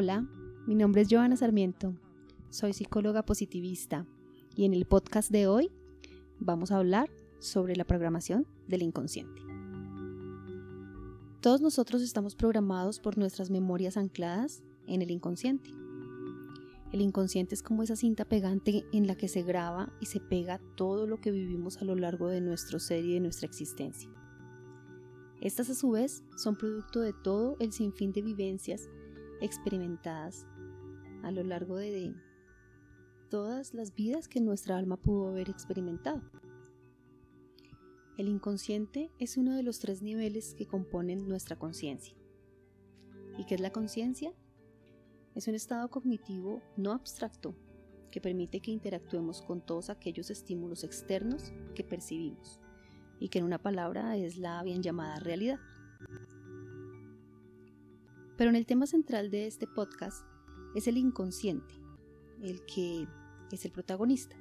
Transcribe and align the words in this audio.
Hola, 0.00 0.24
mi 0.68 0.76
nombre 0.76 1.02
es 1.02 1.08
Joana 1.10 1.36
Sarmiento, 1.36 1.92
soy 2.50 2.72
psicóloga 2.72 3.24
positivista 3.24 4.06
y 4.54 4.64
en 4.64 4.72
el 4.72 4.86
podcast 4.86 5.28
de 5.28 5.48
hoy 5.48 5.72
vamos 6.38 6.70
a 6.70 6.76
hablar 6.76 7.10
sobre 7.40 7.74
la 7.74 7.82
programación 7.82 8.46
del 8.68 8.82
inconsciente. 8.82 9.42
Todos 11.40 11.60
nosotros 11.60 12.00
estamos 12.00 12.36
programados 12.36 13.00
por 13.00 13.18
nuestras 13.18 13.50
memorias 13.50 13.96
ancladas 13.96 14.62
en 14.86 15.02
el 15.02 15.10
inconsciente. 15.10 15.68
El 16.92 17.00
inconsciente 17.00 17.56
es 17.56 17.64
como 17.64 17.82
esa 17.82 17.96
cinta 17.96 18.24
pegante 18.24 18.84
en 18.92 19.08
la 19.08 19.16
que 19.16 19.26
se 19.26 19.42
graba 19.42 19.92
y 20.00 20.06
se 20.06 20.20
pega 20.20 20.60
todo 20.76 21.08
lo 21.08 21.20
que 21.20 21.32
vivimos 21.32 21.78
a 21.78 21.84
lo 21.84 21.96
largo 21.96 22.28
de 22.28 22.40
nuestro 22.40 22.78
ser 22.78 23.04
y 23.04 23.14
de 23.14 23.20
nuestra 23.20 23.48
existencia. 23.48 24.08
Estas 25.40 25.70
a 25.70 25.74
su 25.74 25.90
vez 25.90 26.22
son 26.36 26.54
producto 26.54 27.00
de 27.00 27.12
todo 27.12 27.56
el 27.58 27.72
sinfín 27.72 28.12
de 28.12 28.22
vivencias 28.22 28.88
experimentadas 29.40 30.46
a 31.22 31.30
lo 31.30 31.42
largo 31.42 31.76
de 31.76 32.14
todas 33.28 33.74
las 33.74 33.94
vidas 33.94 34.28
que 34.28 34.40
nuestra 34.40 34.76
alma 34.76 34.96
pudo 34.96 35.28
haber 35.28 35.50
experimentado. 35.50 36.22
El 38.16 38.28
inconsciente 38.28 39.12
es 39.18 39.36
uno 39.36 39.54
de 39.54 39.62
los 39.62 39.78
tres 39.78 40.02
niveles 40.02 40.54
que 40.54 40.66
componen 40.66 41.28
nuestra 41.28 41.56
conciencia. 41.56 42.16
¿Y 43.36 43.44
qué 43.44 43.54
es 43.54 43.60
la 43.60 43.70
conciencia? 43.70 44.32
Es 45.34 45.46
un 45.46 45.54
estado 45.54 45.88
cognitivo 45.88 46.60
no 46.76 46.92
abstracto 46.92 47.54
que 48.10 48.20
permite 48.20 48.60
que 48.60 48.72
interactuemos 48.72 49.42
con 49.42 49.60
todos 49.60 49.90
aquellos 49.90 50.30
estímulos 50.30 50.82
externos 50.82 51.52
que 51.74 51.84
percibimos 51.84 52.58
y 53.20 53.28
que 53.28 53.38
en 53.38 53.44
una 53.44 53.58
palabra 53.58 54.16
es 54.16 54.36
la 54.36 54.62
bien 54.62 54.82
llamada 54.82 55.20
realidad. 55.20 55.60
Pero 58.38 58.50
en 58.50 58.56
el 58.56 58.66
tema 58.66 58.86
central 58.86 59.32
de 59.32 59.48
este 59.48 59.66
podcast 59.66 60.24
es 60.76 60.86
el 60.86 60.96
inconsciente, 60.96 61.74
el 62.40 62.64
que 62.66 63.08
es 63.50 63.64
el 63.64 63.72
protagonista. 63.72 64.36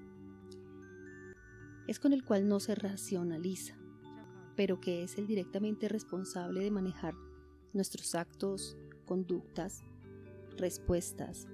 Es 1.88 2.00
con 2.00 2.14
el 2.14 2.24
cual 2.24 2.48
no 2.48 2.60
se 2.60 2.76
racionaliza, 2.76 3.76
pero 4.56 4.80
que 4.80 5.02
es 5.02 5.18
el 5.18 5.26
directamente 5.26 5.90
responsable 5.90 6.62
de 6.62 6.70
manejar 6.70 7.16
nuestros 7.74 8.14
actos, 8.14 8.78
conductas, 9.08 9.82
respuestas. 10.58 11.48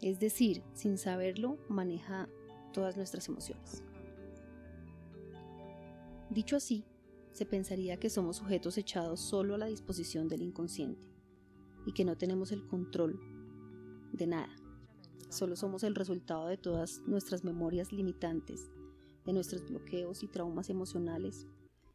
Es 0.00 0.20
decir, 0.20 0.62
sin 0.74 0.96
saberlo, 0.96 1.58
maneja 1.68 2.28
todas 2.72 2.96
nuestras 2.96 3.26
emociones. 3.28 3.82
Dicho 6.30 6.54
así, 6.54 6.84
se 7.32 7.46
pensaría 7.46 7.96
que 7.96 8.10
somos 8.10 8.36
sujetos 8.36 8.78
echados 8.78 9.18
solo 9.18 9.56
a 9.56 9.58
la 9.58 9.66
disposición 9.66 10.28
del 10.28 10.42
inconsciente 10.42 11.09
y 11.90 11.92
que 11.92 12.04
no 12.04 12.16
tenemos 12.16 12.52
el 12.52 12.66
control 12.66 13.20
de 14.12 14.26
nada. 14.28 14.54
Solo 15.28 15.56
somos 15.56 15.82
el 15.82 15.94
resultado 15.94 16.46
de 16.46 16.56
todas 16.56 17.02
nuestras 17.06 17.44
memorias 17.44 17.92
limitantes, 17.92 18.70
de 19.26 19.32
nuestros 19.32 19.68
bloqueos 19.68 20.22
y 20.22 20.28
traumas 20.28 20.70
emocionales 20.70 21.46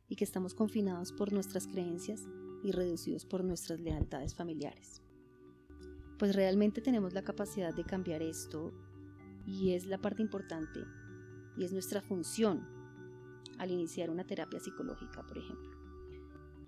y 0.09 0.17
que 0.17 0.25
estamos 0.25 0.53
confinados 0.53 1.13
por 1.13 1.33
nuestras 1.33 1.65
creencias 1.65 2.27
y 2.63 2.71
reducidos 2.71 3.25
por 3.25 3.43
nuestras 3.43 3.79
lealtades 3.79 4.35
familiares 4.35 5.01
pues 6.17 6.35
realmente 6.35 6.81
tenemos 6.81 7.13
la 7.13 7.23
capacidad 7.23 7.73
de 7.73 7.83
cambiar 7.83 8.21
esto 8.21 8.71
y 9.45 9.71
es 9.71 9.85
la 9.85 9.97
parte 9.97 10.21
importante 10.21 10.81
y 11.57 11.63
es 11.63 11.73
nuestra 11.73 12.01
función 12.01 12.65
al 13.57 13.71
iniciar 13.71 14.09
una 14.09 14.25
terapia 14.25 14.59
psicológica, 14.59 15.23
por 15.25 15.37
ejemplo. 15.37 15.71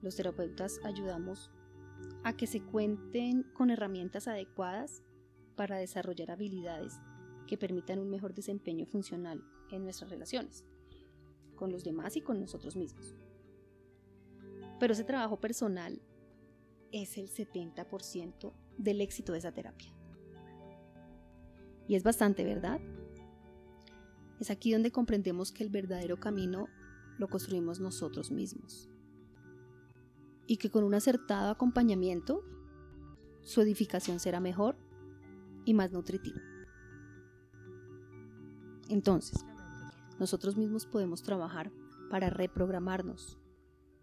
Los 0.02 0.16
terapeutas 0.16 0.80
ayudamos 0.84 1.50
a 2.24 2.36
que 2.36 2.48
se 2.48 2.62
cuenten 2.62 3.44
con 3.54 3.70
herramientas 3.70 4.28
adecuadas 4.28 5.04
para 5.56 5.78
desarrollar 5.78 6.32
habilidades 6.32 7.00
que 7.48 7.58
permitan 7.58 8.00
un 8.00 8.10
mejor 8.10 8.34
desempeño 8.34 8.86
funcional 8.86 9.44
en 9.72 9.84
nuestras 9.84 10.12
relaciones, 10.12 10.66
con 11.56 11.72
los 11.72 11.84
demás 11.84 12.16
y 12.16 12.22
con 12.22 12.40
nosotros 12.40 12.76
mismos. 12.76 13.16
Pero 14.80 14.94
ese 14.94 15.04
trabajo 15.04 15.40
personal 15.40 16.02
es 16.92 17.18
el 17.18 17.30
70% 17.30 18.54
del 18.78 19.02
éxito 19.02 19.32
de 19.32 19.40
esa 19.40 19.52
terapia. 19.52 19.92
Y 21.88 21.96
es 21.96 22.04
bastante, 22.04 22.44
¿verdad? 22.44 22.80
Es 24.40 24.52
aquí 24.52 24.72
donde 24.72 24.92
comprendemos 24.92 25.52
que 25.52 25.64
el 25.64 25.70
verdadero 25.70 26.20
camino 26.20 26.68
lo 27.18 27.28
construimos 27.28 27.80
nosotros 27.80 28.30
mismos. 28.30 28.90
Y 30.48 30.58
que 30.58 30.72
con 30.72 30.84
un 30.84 30.94
acertado 30.94 31.52
acompañamiento, 31.52 32.42
su 33.42 33.62
edificación 33.62 34.20
será 34.20 34.40
mejor 34.40 34.78
y 35.66 35.74
más 35.74 35.92
nutritiva. 35.92 36.42
Entonces, 38.90 39.46
nosotros 40.20 40.58
mismos 40.58 40.86
podemos 40.86 41.22
trabajar 41.22 41.72
para 42.10 42.30
reprogramarnos, 42.30 43.38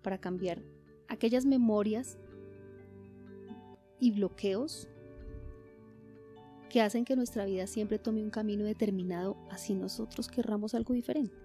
para 0.03 0.19
cambiar 0.19 0.63
aquellas 1.09 1.47
memorias 1.47 2.19
y 3.99 4.13
bloqueos 4.13 4.89
que 6.69 6.83
hacen 6.83 7.05
que 7.05 7.17
nuestra 7.17 7.45
vida 7.45 7.67
siempre 7.67 7.99
tome 7.99 8.23
un 8.23 8.31
camino 8.31 8.65
determinado 8.65 9.37
así 9.51 9.75
nosotros 9.75 10.29
querramos 10.29 10.75
algo 10.75 10.93
diferente. 10.93 11.37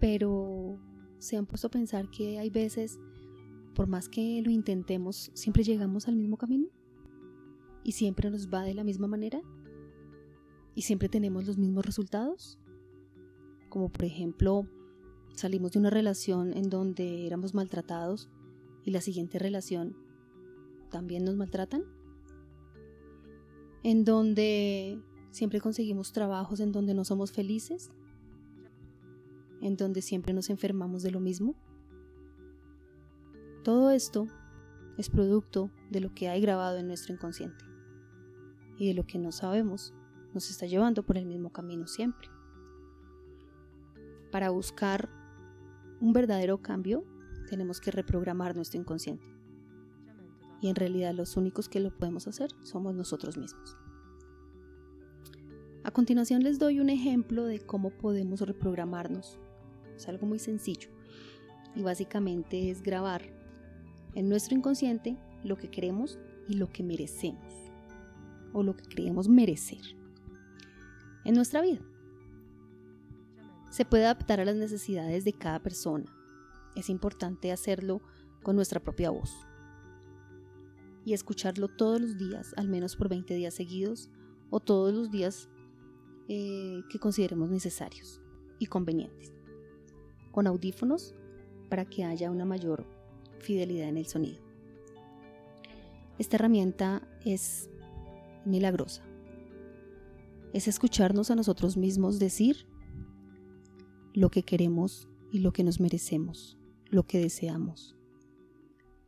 Pero 0.00 0.78
se 1.18 1.36
han 1.36 1.46
puesto 1.46 1.68
a 1.68 1.70
pensar 1.70 2.10
que 2.10 2.38
hay 2.38 2.50
veces, 2.50 2.98
por 3.74 3.86
más 3.86 4.08
que 4.08 4.42
lo 4.42 4.50
intentemos, 4.50 5.30
siempre 5.34 5.64
llegamos 5.64 6.08
al 6.08 6.16
mismo 6.16 6.36
camino 6.36 6.68
y 7.82 7.92
siempre 7.92 8.30
nos 8.30 8.48
va 8.48 8.62
de 8.62 8.74
la 8.74 8.84
misma 8.84 9.06
manera 9.06 9.40
y 10.74 10.82
siempre 10.82 11.08
tenemos 11.08 11.46
los 11.46 11.58
mismos 11.58 11.84
resultados. 11.84 12.58
Como 13.68 13.90
por 13.90 14.04
ejemplo, 14.04 14.66
salimos 15.34 15.72
de 15.72 15.78
una 15.80 15.90
relación 15.90 16.56
en 16.56 16.70
donde 16.70 17.26
éramos 17.26 17.54
maltratados 17.54 18.28
y 18.84 18.90
la 18.90 19.00
siguiente 19.00 19.38
relación 19.38 19.96
también 20.90 21.24
nos 21.24 21.36
maltratan, 21.36 21.84
en 23.82 24.04
donde 24.04 25.00
siempre 25.30 25.60
conseguimos 25.60 26.12
trabajos 26.12 26.60
en 26.60 26.72
donde 26.72 26.94
no 26.94 27.04
somos 27.04 27.32
felices, 27.32 27.90
en 29.64 29.76
donde 29.76 30.02
siempre 30.02 30.34
nos 30.34 30.50
enfermamos 30.50 31.02
de 31.02 31.10
lo 31.10 31.20
mismo. 31.20 31.54
Todo 33.62 33.90
esto 33.90 34.26
es 34.98 35.08
producto 35.08 35.70
de 35.90 36.00
lo 36.00 36.14
que 36.14 36.28
hay 36.28 36.42
grabado 36.42 36.76
en 36.76 36.86
nuestro 36.86 37.14
inconsciente 37.14 37.64
y 38.78 38.86
de 38.86 38.94
lo 38.94 39.06
que 39.06 39.18
no 39.18 39.32
sabemos 39.32 39.94
nos 40.34 40.50
está 40.50 40.66
llevando 40.66 41.02
por 41.02 41.16
el 41.16 41.24
mismo 41.24 41.50
camino 41.50 41.86
siempre. 41.86 42.28
Para 44.30 44.50
buscar 44.50 45.08
un 45.98 46.12
verdadero 46.12 46.60
cambio 46.60 47.02
tenemos 47.48 47.80
que 47.80 47.90
reprogramar 47.90 48.54
nuestro 48.54 48.78
inconsciente 48.78 49.24
y 50.60 50.68
en 50.68 50.76
realidad 50.76 51.14
los 51.14 51.38
únicos 51.38 51.70
que 51.70 51.80
lo 51.80 51.96
podemos 51.96 52.28
hacer 52.28 52.50
somos 52.62 52.94
nosotros 52.94 53.38
mismos. 53.38 53.78
A 55.84 55.90
continuación 55.90 56.42
les 56.42 56.58
doy 56.58 56.80
un 56.80 56.90
ejemplo 56.90 57.46
de 57.46 57.60
cómo 57.60 57.88
podemos 57.88 58.42
reprogramarnos. 58.42 59.38
Es 59.96 60.08
algo 60.08 60.26
muy 60.26 60.38
sencillo 60.38 60.88
y 61.74 61.82
básicamente 61.82 62.70
es 62.70 62.82
grabar 62.82 63.22
en 64.14 64.28
nuestro 64.28 64.56
inconsciente 64.56 65.16
lo 65.42 65.56
que 65.56 65.70
queremos 65.70 66.18
y 66.48 66.54
lo 66.54 66.70
que 66.70 66.82
merecemos 66.82 67.54
o 68.52 68.62
lo 68.62 68.76
que 68.76 68.84
creemos 68.84 69.28
merecer 69.28 69.82
en 71.24 71.34
nuestra 71.34 71.60
vida. 71.62 71.82
Se 73.70 73.84
puede 73.84 74.04
adaptar 74.04 74.40
a 74.40 74.44
las 74.44 74.54
necesidades 74.54 75.24
de 75.24 75.32
cada 75.32 75.60
persona. 75.60 76.04
Es 76.76 76.88
importante 76.88 77.50
hacerlo 77.50 78.00
con 78.42 78.54
nuestra 78.54 78.80
propia 78.80 79.10
voz 79.10 79.34
y 81.04 81.12
escucharlo 81.12 81.68
todos 81.68 82.00
los 82.00 82.16
días, 82.16 82.54
al 82.56 82.68
menos 82.68 82.96
por 82.96 83.08
20 83.08 83.34
días 83.34 83.54
seguidos 83.54 84.10
o 84.50 84.60
todos 84.60 84.94
los 84.94 85.10
días 85.10 85.48
eh, 86.28 86.82
que 86.88 86.98
consideremos 86.98 87.50
necesarios 87.50 88.20
y 88.58 88.66
convenientes, 88.66 89.32
con 90.34 90.46
audífonos 90.46 91.14
para 91.70 91.84
que 91.84 92.04
haya 92.04 92.30
una 92.30 92.44
mayor 92.44 92.84
fidelidad 93.38 93.88
en 93.88 93.96
el 93.96 94.06
sonido. 94.06 94.42
Esta 96.18 96.36
herramienta 96.36 97.06
es 97.24 97.70
milagrosa. 98.44 99.02
Es 100.52 100.68
escucharnos 100.68 101.30
a 101.30 101.36
nosotros 101.36 101.76
mismos 101.76 102.18
decir 102.18 102.66
lo 104.12 104.30
que 104.30 104.42
queremos 104.42 105.08
y 105.32 105.38
lo 105.38 105.52
que 105.52 105.64
nos 105.64 105.80
merecemos, 105.80 106.58
lo 106.90 107.04
que 107.04 107.18
deseamos 107.18 107.96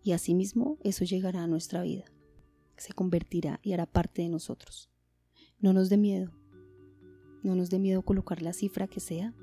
y 0.06 0.12
asimismo 0.12 0.78
eso 0.84 1.04
llegará 1.04 1.42
a 1.42 1.48
nuestra 1.48 1.82
vida, 1.82 2.04
se 2.76 2.92
convertirá 2.92 3.58
y 3.64 3.72
hará 3.72 3.86
parte 3.86 4.22
de 4.22 4.28
nosotros. 4.28 4.88
No 5.58 5.72
nos 5.72 5.88
dé 5.88 5.96
miedo, 5.96 6.30
no 7.42 7.56
nos 7.56 7.70
dé 7.70 7.80
miedo 7.80 8.02
colocar 8.02 8.40
la 8.40 8.52
cifra 8.52 8.86
que 8.86 9.00
sea 9.00 9.34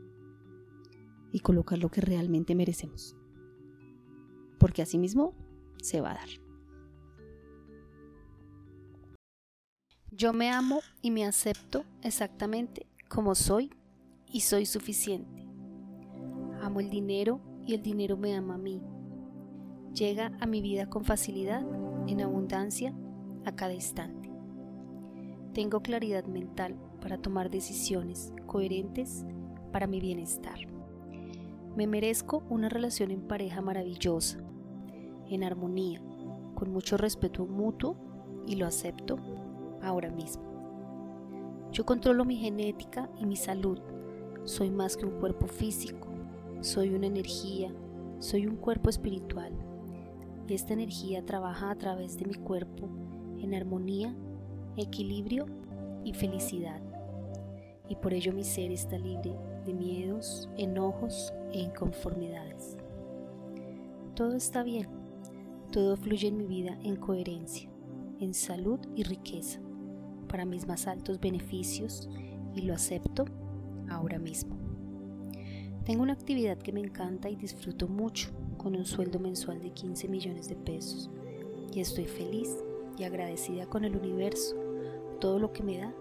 y 1.33 1.39
colocar 1.39 1.80
lo 1.80 1.89
que 1.89 2.00
realmente 2.00 2.56
merecemos, 2.56 3.18
porque 4.59 4.83
asimismo 4.83 5.33
se 5.81 6.00
va 6.00 6.12
a 6.12 6.13
dar. 6.13 6.30
Yo 10.12 10.31
me 10.31 10.51
amo 10.51 10.81
y 11.01 11.09
me 11.09 11.25
acepto 11.25 11.85
exactamente 12.03 12.85
como 13.09 13.33
soy 13.33 13.71
y 14.31 14.41
soy 14.41 14.68
suficiente. 14.68 15.47
Amo 16.62 16.80
el 16.80 16.91
dinero 16.91 17.41
y 17.65 17.74
el 17.74 17.81
dinero 17.81 18.15
me 18.15 18.36
ama 18.36 18.53
a 18.53 18.59
mí. 18.59 18.79
Llega 19.95 20.38
a 20.39 20.45
mi 20.45 20.62
vida 20.62 20.88
con 20.88 21.03
facilidad, 21.03 21.65
en 22.07 22.21
abundancia, 22.21 22.94
a 23.44 23.56
cada 23.56 23.74
instante. 23.74 24.31
Tengo 25.53 25.81
claridad 25.81 26.25
mental 26.25 26.75
para 27.01 27.18
tomar 27.18 27.50
decisiones 27.50 28.33
coherentes 28.45 29.25
para 29.71 29.88
mi 29.88 30.00
bienestar. 30.00 30.72
Me 31.75 31.87
merezco 31.87 32.43
una 32.51 32.69
relación 32.69 33.09
en 33.09 33.21
pareja 33.21 33.59
maravillosa, 33.59 34.37
en 35.27 35.43
armonía, 35.43 36.03
con 36.53 36.71
mucho 36.71 36.97
respeto 36.97 37.47
mutuo 37.47 37.95
y 38.45 38.57
lo 38.57 38.67
acepto 38.67 39.17
ahora 39.81 40.11
mismo. 40.11 40.43
Yo 41.71 41.83
controlo 41.83 42.25
mi 42.25 42.35
genética 42.35 43.09
y 43.19 43.25
mi 43.25 43.35
salud. 43.35 43.79
Soy 44.43 44.69
más 44.69 44.95
que 44.95 45.07
un 45.07 45.19
cuerpo 45.19 45.47
físico. 45.47 46.07
Soy 46.61 46.93
una 46.93 47.07
energía. 47.07 47.73
Soy 48.19 48.45
un 48.45 48.57
cuerpo 48.57 48.91
espiritual. 48.91 49.51
Y 50.47 50.53
esta 50.53 50.73
energía 50.73 51.25
trabaja 51.25 51.71
a 51.71 51.75
través 51.75 52.19
de 52.19 52.25
mi 52.25 52.35
cuerpo 52.35 52.87
en 53.39 53.55
armonía, 53.55 54.15
equilibrio 54.77 55.47
y 56.03 56.13
felicidad. 56.13 56.81
Y 57.89 57.95
por 57.95 58.13
ello 58.13 58.31
mi 58.31 58.43
ser 58.43 58.71
está 58.71 58.99
libre 58.99 59.35
de 59.65 59.73
miedos, 59.73 60.49
enojos 60.55 61.33
e 61.53 61.59
inconformidades. 61.59 62.77
Todo 64.15 64.35
está 64.35 64.63
bien. 64.63 64.88
Todo 65.71 65.95
fluye 65.95 66.27
en 66.27 66.38
mi 66.38 66.45
vida 66.45 66.77
en 66.83 66.97
coherencia, 66.97 67.69
en 68.19 68.33
salud 68.33 68.79
y 68.95 69.03
riqueza 69.03 69.59
para 70.27 70.45
mis 70.45 70.67
más 70.67 70.88
altos 70.88 71.19
beneficios 71.19 72.09
y 72.55 72.61
lo 72.61 72.73
acepto 72.73 73.25
ahora 73.89 74.19
mismo. 74.19 74.55
Tengo 75.85 76.03
una 76.03 76.13
actividad 76.13 76.57
que 76.57 76.71
me 76.71 76.79
encanta 76.79 77.29
y 77.29 77.35
disfruto 77.35 77.88
mucho 77.88 78.29
con 78.57 78.75
un 78.75 78.85
sueldo 78.85 79.19
mensual 79.19 79.61
de 79.61 79.71
15 79.71 80.07
millones 80.07 80.47
de 80.47 80.55
pesos 80.55 81.09
y 81.73 81.79
estoy 81.79 82.05
feliz 82.05 82.50
y 82.97 83.03
agradecida 83.03 83.65
con 83.65 83.83
el 83.83 83.95
universo, 83.95 84.55
todo 85.19 85.39
lo 85.39 85.51
que 85.51 85.63
me 85.63 85.79
da 85.79 85.94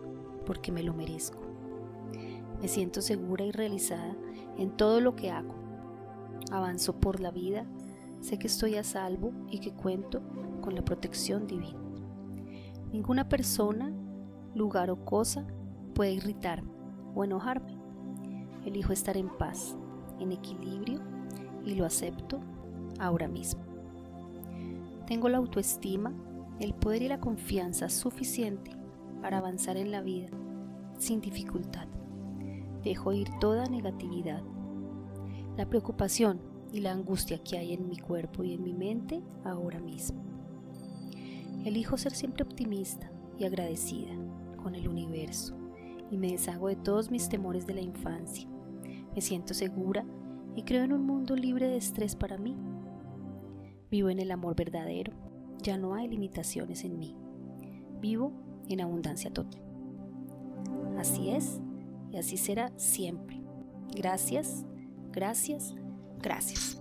porque 0.46 0.70
me 0.70 0.82
lo 0.82 0.94
merezco. 0.94 1.40
Me 2.60 2.68
siento 2.68 3.00
segura 3.00 3.44
y 3.44 3.50
realizada 3.50 4.14
en 4.58 4.70
todo 4.76 5.00
lo 5.00 5.16
que 5.16 5.30
hago. 5.30 5.54
Avanzo 6.50 6.98
por 6.98 7.20
la 7.20 7.30
vida, 7.30 7.64
sé 8.20 8.38
que 8.38 8.46
estoy 8.46 8.76
a 8.76 8.84
salvo 8.84 9.32
y 9.50 9.58
que 9.58 9.72
cuento 9.72 10.22
con 10.60 10.74
la 10.74 10.84
protección 10.84 11.46
divina. 11.46 11.80
Ninguna 12.92 13.28
persona 13.28 13.92
lugar 14.54 14.90
o 14.90 15.04
cosa 15.04 15.46
puede 15.94 16.12
irritarme 16.12 16.70
o 17.14 17.24
enojarme. 17.24 17.78
Elijo 18.64 18.92
estar 18.92 19.16
en 19.16 19.28
paz, 19.28 19.76
en 20.20 20.32
equilibrio 20.32 21.00
y 21.64 21.74
lo 21.74 21.84
acepto 21.84 22.40
ahora 22.98 23.28
mismo. 23.28 23.62
Tengo 25.06 25.28
la 25.28 25.38
autoestima, 25.38 26.12
el 26.60 26.74
poder 26.74 27.02
y 27.02 27.08
la 27.08 27.20
confianza 27.20 27.88
suficiente 27.88 28.70
para 29.20 29.38
avanzar 29.38 29.76
en 29.76 29.90
la 29.90 30.00
vida 30.00 30.28
sin 30.98 31.20
dificultad. 31.20 31.91
Dejo 32.84 33.12
ir 33.12 33.28
toda 33.40 33.66
negatividad, 33.66 34.42
la 35.56 35.68
preocupación 35.68 36.40
y 36.72 36.80
la 36.80 36.92
angustia 36.92 37.38
que 37.38 37.58
hay 37.58 37.74
en 37.74 37.88
mi 37.88 37.96
cuerpo 37.96 38.42
y 38.42 38.54
en 38.54 38.62
mi 38.62 38.72
mente 38.72 39.22
ahora 39.44 39.78
mismo. 39.78 40.20
Elijo 41.64 41.96
ser 41.96 42.12
siempre 42.12 42.42
optimista 42.42 43.12
y 43.38 43.44
agradecida 43.44 44.12
con 44.56 44.74
el 44.74 44.88
universo 44.88 45.56
y 46.10 46.16
me 46.16 46.32
deshago 46.32 46.68
de 46.68 46.76
todos 46.76 47.10
mis 47.10 47.28
temores 47.28 47.66
de 47.66 47.74
la 47.74 47.80
infancia. 47.82 48.48
Me 49.14 49.20
siento 49.20 49.54
segura 49.54 50.04
y 50.56 50.62
creo 50.62 50.82
en 50.82 50.92
un 50.92 51.06
mundo 51.06 51.36
libre 51.36 51.68
de 51.68 51.76
estrés 51.76 52.16
para 52.16 52.36
mí. 52.36 52.56
Vivo 53.90 54.10
en 54.10 54.18
el 54.18 54.30
amor 54.30 54.56
verdadero, 54.56 55.12
ya 55.62 55.78
no 55.78 55.94
hay 55.94 56.08
limitaciones 56.08 56.84
en 56.84 56.98
mí. 56.98 57.14
Vivo 58.00 58.32
en 58.68 58.80
abundancia 58.80 59.30
total. 59.30 59.62
Así 60.98 61.30
es 61.30 61.60
y 62.12 62.18
así 62.18 62.36
será 62.36 62.72
siempre. 62.78 63.42
Gracias, 63.94 64.64
gracias, 65.12 65.74
gracias. 66.20 66.80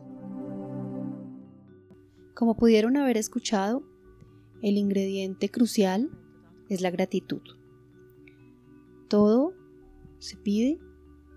Como 2.36 2.56
pudieron 2.56 2.98
haber 2.98 3.18
escuchado, 3.18 3.84
el 4.62 4.78
ingrediente 4.78 5.50
crucial 5.50 6.10
es 6.70 6.82
la 6.82 6.92
gratitud. 6.92 7.42
Todo 9.08 9.54
se 10.20 10.38
pide, 10.38 10.80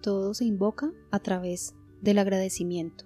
todo 0.02 0.35
se 0.35 0.44
invoca 0.44 0.93
a 1.11 1.19
través 1.20 1.75
del 2.02 2.19
agradecimiento 2.19 3.05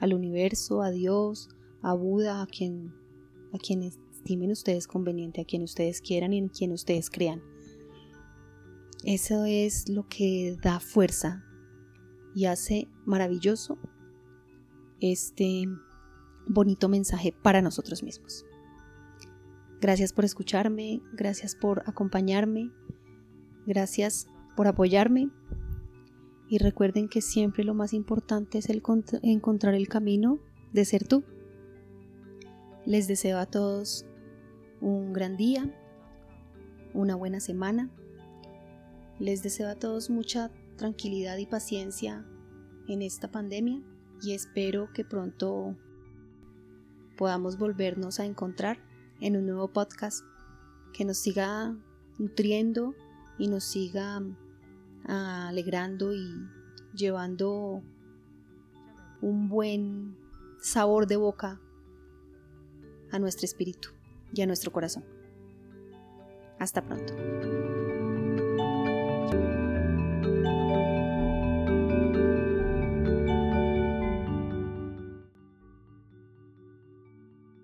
al 0.00 0.14
universo, 0.14 0.82
a 0.82 0.90
Dios, 0.90 1.48
a 1.82 1.94
Buda, 1.94 2.42
a 2.42 2.46
quien, 2.46 2.92
a 3.52 3.58
quien 3.58 3.82
estimen 3.82 4.50
ustedes 4.50 4.86
conveniente, 4.86 5.40
a 5.40 5.44
quien 5.44 5.62
ustedes 5.62 6.00
quieran 6.00 6.32
y 6.32 6.38
en 6.38 6.48
quien 6.48 6.72
ustedes 6.72 7.10
crean. 7.10 7.42
Eso 9.04 9.44
es 9.44 9.88
lo 9.88 10.08
que 10.08 10.56
da 10.62 10.80
fuerza 10.80 11.44
y 12.34 12.46
hace 12.46 12.88
maravilloso 13.04 13.78
este 15.00 15.66
bonito 16.46 16.88
mensaje 16.88 17.34
para 17.42 17.60
nosotros 17.60 18.02
mismos. 18.02 18.46
Gracias 19.80 20.14
por 20.14 20.24
escucharme, 20.24 21.02
gracias 21.12 21.54
por 21.54 21.82
acompañarme. 21.86 22.70
Gracias 23.66 24.26
por 24.56 24.66
apoyarme 24.66 25.30
y 26.48 26.58
recuerden 26.58 27.08
que 27.08 27.22
siempre 27.22 27.64
lo 27.64 27.74
más 27.74 27.92
importante 27.92 28.58
es 28.58 28.68
el 28.68 28.82
encontrar 29.22 29.74
el 29.74 29.88
camino 29.88 30.38
de 30.72 30.84
ser 30.84 31.06
tú. 31.06 31.24
Les 32.84 33.08
deseo 33.08 33.38
a 33.38 33.46
todos 33.46 34.04
un 34.80 35.12
gran 35.12 35.36
día, 35.36 35.74
una 36.92 37.14
buena 37.16 37.40
semana. 37.40 37.90
Les 39.18 39.42
deseo 39.42 39.68
a 39.68 39.76
todos 39.76 40.10
mucha 40.10 40.50
tranquilidad 40.76 41.36
y 41.38 41.46
paciencia 41.46 42.26
en 42.88 43.02
esta 43.02 43.30
pandemia 43.30 43.82
y 44.22 44.32
espero 44.32 44.92
que 44.92 45.04
pronto 45.04 45.76
podamos 47.16 47.58
volvernos 47.58 48.18
a 48.18 48.24
encontrar 48.24 48.78
en 49.20 49.36
un 49.36 49.46
nuevo 49.46 49.68
podcast 49.68 50.24
que 50.92 51.04
nos 51.04 51.18
siga 51.18 51.76
nutriendo 52.18 52.94
y 53.38 53.48
nos 53.48 53.64
siga 53.64 54.20
ah, 55.06 55.48
alegrando 55.48 56.12
y 56.12 56.34
llevando 56.94 57.82
un 59.20 59.48
buen 59.48 60.16
sabor 60.60 61.06
de 61.06 61.16
boca 61.16 61.60
a 63.10 63.18
nuestro 63.18 63.44
espíritu 63.44 63.90
y 64.32 64.42
a 64.42 64.46
nuestro 64.46 64.72
corazón. 64.72 65.04
Hasta 66.58 66.82
pronto. 66.84 67.73